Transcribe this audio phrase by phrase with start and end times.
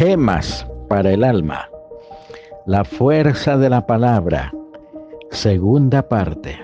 [0.00, 1.68] Gemas para el alma.
[2.64, 4.50] La fuerza de la palabra.
[5.30, 6.56] Segunda parte.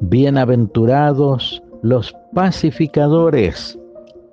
[0.00, 3.78] Bienaventurados los pacificadores,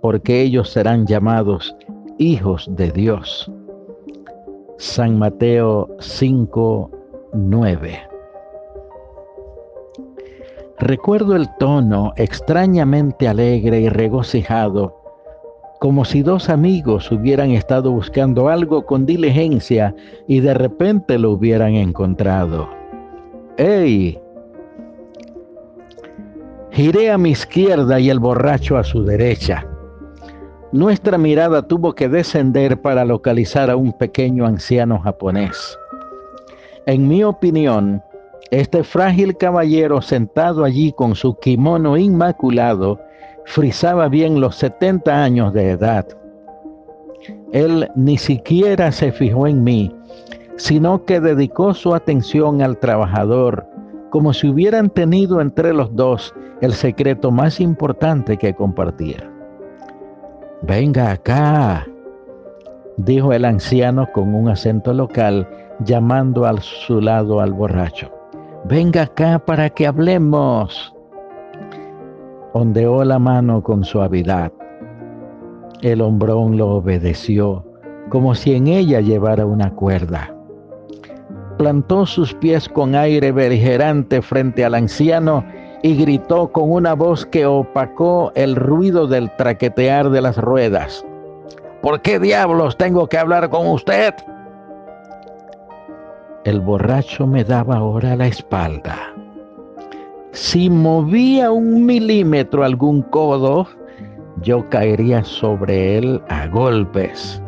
[0.01, 1.75] porque ellos serán llamados
[2.17, 3.51] hijos de Dios.
[4.77, 6.91] San Mateo 5,
[7.33, 7.99] 9.
[10.77, 14.98] Recuerdo el tono extrañamente alegre y regocijado,
[15.79, 19.95] como si dos amigos hubieran estado buscando algo con diligencia
[20.27, 22.69] y de repente lo hubieran encontrado.
[23.57, 24.19] ¡Ey!
[26.71, 29.65] Giré a mi izquierda y el borracho a su derecha.
[30.71, 35.77] Nuestra mirada tuvo que descender para localizar a un pequeño anciano japonés.
[36.85, 38.03] En mi opinión,
[38.51, 42.99] este frágil caballero sentado allí con su kimono inmaculado
[43.49, 46.05] frisaba bien los 70 años de edad.
[47.51, 49.91] Él ni siquiera se fijó en mí,
[50.55, 53.65] sino que dedicó su atención al trabajador,
[54.11, 59.27] como si hubieran tenido entre los dos el secreto más importante que compartir.
[60.61, 61.87] Venga acá,
[62.97, 68.11] dijo el anciano con un acento local, llamando a su lado al borracho.
[68.65, 70.93] Venga acá para que hablemos.
[72.53, 74.51] Ondeó la mano con suavidad.
[75.81, 77.63] El hombrón lo obedeció,
[78.09, 80.33] como si en ella llevara una cuerda.
[81.59, 85.45] Plantó sus pies con aire beligerante frente al anciano
[85.83, 91.05] y gritó con una voz que opacó el ruido del traquetear de las ruedas.
[91.81, 94.13] ¿Por qué diablos tengo que hablar con usted?
[96.45, 99.13] El borracho me daba ahora la espalda.
[100.31, 103.67] Si movía un milímetro algún codo,
[104.41, 107.41] yo caería sobre él a golpes.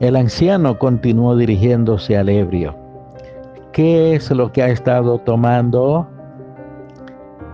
[0.00, 2.74] El anciano continuó dirigiéndose al ebrio.
[3.72, 6.06] ¿Qué es lo que ha estado tomando?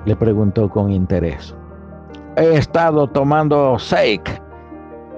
[0.06, 1.54] Le preguntó con interés.
[2.36, 4.40] He estado tomando Seik,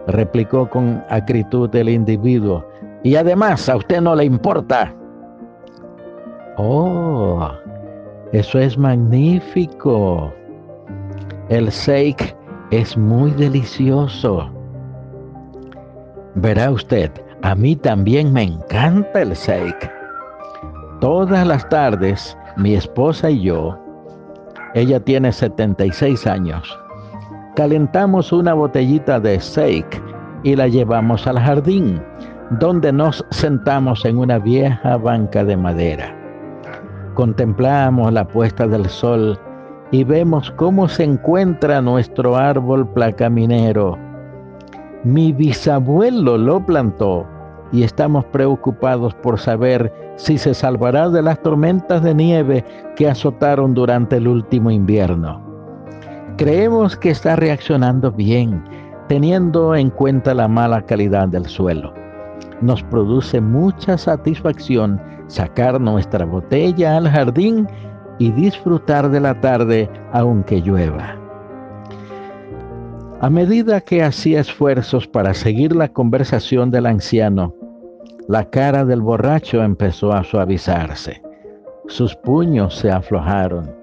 [0.08, 2.66] replicó con acritud el individuo.
[3.04, 4.94] Y además a usted no le importa.
[6.56, 7.48] Oh,
[8.32, 10.32] eso es magnífico.
[11.48, 12.36] El Seik
[12.70, 14.48] es muy delicioso.
[16.36, 17.10] Verá usted,
[17.42, 19.92] a mí también me encanta el Seik.
[21.00, 23.76] Todas las tardes, mi esposa y yo,
[24.74, 26.78] ella tiene 76 años,
[27.56, 30.00] calentamos una botellita de Seik
[30.44, 32.00] y la llevamos al jardín
[32.58, 36.19] donde nos sentamos en una vieja banca de madera.
[37.20, 39.38] Contemplamos la puesta del sol
[39.90, 43.98] y vemos cómo se encuentra nuestro árbol placaminero.
[45.04, 47.26] Mi bisabuelo lo plantó
[47.72, 52.64] y estamos preocupados por saber si se salvará de las tormentas de nieve
[52.96, 55.42] que azotaron durante el último invierno.
[56.38, 58.64] Creemos que está reaccionando bien,
[59.08, 61.92] teniendo en cuenta la mala calidad del suelo
[62.60, 67.66] nos produce mucha satisfacción sacar nuestra botella al jardín
[68.18, 71.16] y disfrutar de la tarde aunque llueva.
[73.20, 77.54] A medida que hacía esfuerzos para seguir la conversación del anciano,
[78.28, 81.22] la cara del borracho empezó a suavizarse.
[81.86, 83.74] Sus puños se aflojaron.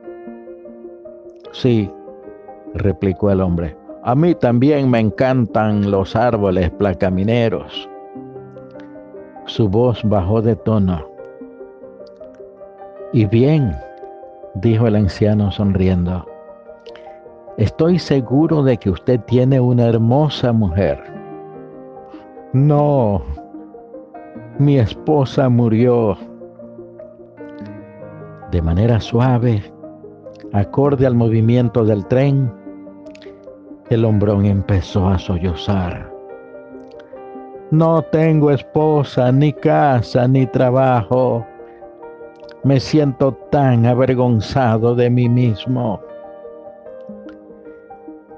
[1.52, 1.92] Sí,
[2.74, 7.90] replicó el hombre, a mí también me encantan los árboles placamineros.
[9.48, 11.08] Su voz bajó de tono.
[13.14, 13.74] Y bien,
[14.56, 16.26] dijo el anciano sonriendo,
[17.56, 21.02] estoy seguro de que usted tiene una hermosa mujer.
[22.52, 23.22] No,
[24.60, 26.18] mi esposa murió.
[28.52, 29.64] De manera suave,
[30.52, 32.54] acorde al movimiento del tren,
[33.90, 36.17] el hombrón empezó a sollozar.
[37.72, 41.46] No tengo esposa, ni casa, ni trabajo.
[42.64, 46.00] Me siento tan avergonzado de mí mismo.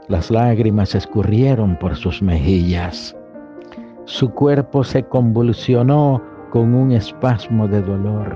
[0.08, 3.16] Las lágrimas escurrieron por sus mejillas.
[4.06, 8.36] Su cuerpo se convulsionó con un espasmo de dolor.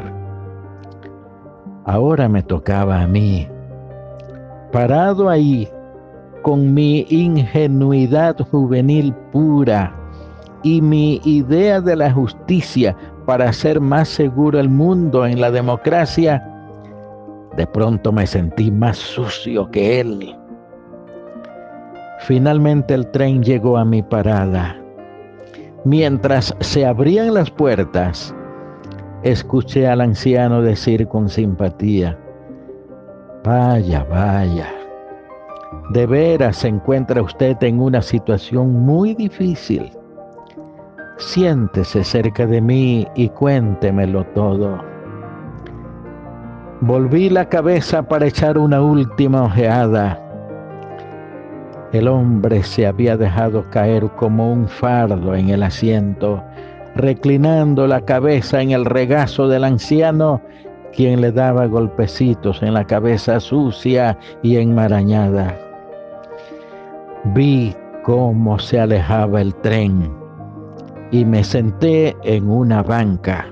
[1.86, 3.48] Ahora me tocaba a mí,
[4.72, 5.68] parado ahí,
[6.44, 10.03] con mi ingenuidad juvenil pura
[10.64, 12.96] y mi idea de la justicia
[13.26, 16.44] para hacer más seguro el mundo en la democracia,
[17.56, 20.36] de pronto me sentí más sucio que él.
[22.22, 24.78] Finalmente el tren llegó a mi parada.
[25.86, 28.34] Mientras se abrían las puertas,
[29.24, 32.18] escuché al anciano decir con simpatía,
[33.44, 34.68] vaya, vaya,
[35.90, 39.92] de veras se encuentra usted en una situación muy difícil.
[41.18, 44.84] Siéntese cerca de mí y cuéntemelo todo.
[46.82, 50.20] Volví la cabeza para echar una última ojeada.
[51.94, 56.44] El hombre se había dejado caer como un fardo en el asiento,
[56.96, 60.42] reclinando la cabeza en el regazo del anciano,
[60.96, 65.56] quien le daba golpecitos en la cabeza sucia y enmarañada.
[67.26, 70.23] Vi cómo se alejaba el tren
[71.14, 73.46] y me senté en una banca.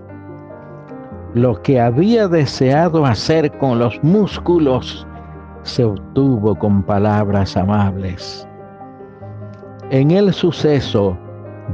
[1.35, 5.07] Lo que había deseado hacer con los músculos
[5.61, 8.47] se obtuvo con palabras amables.
[9.91, 11.15] En el suceso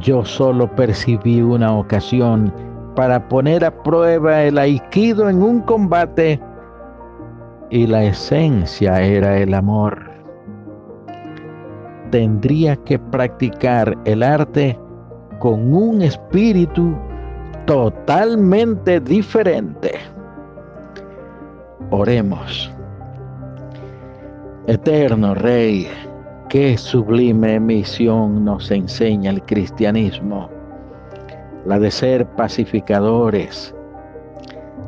[0.01, 2.53] yo solo percibí una ocasión
[2.93, 6.37] para poner a prueba el aikido en un combate
[7.69, 10.07] y la esencia era el amor
[12.11, 14.79] tendría que practicar el arte
[15.39, 16.95] con un espíritu
[17.65, 19.93] totalmente diferente.
[21.91, 22.71] Oremos.
[24.67, 25.87] Eterno Rey,
[26.49, 30.49] qué sublime misión nos enseña el cristianismo,
[31.65, 33.73] la de ser pacificadores,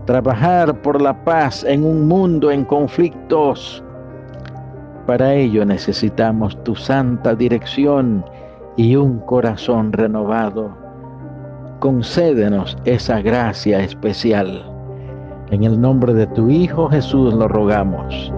[0.06, 3.84] trabajar por la paz en un mundo en conflictos
[5.10, 8.24] para ello necesitamos tu santa dirección
[8.78, 10.72] y un corazón renovado.
[11.80, 14.64] Concédenos esa gracia especial.
[15.52, 18.32] En el nombre de tu Hijo Jesús lo rogamos.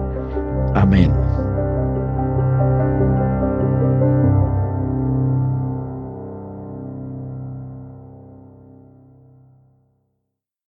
[0.74, 1.12] Amén.